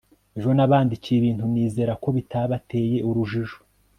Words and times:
Ejo 0.37 0.49
nabandikiye 0.53 1.15
ibintu 1.19 1.43
nizera 1.51 1.93
ko 2.03 2.07
bitabateye 2.17 2.97
urujijo 3.09 3.57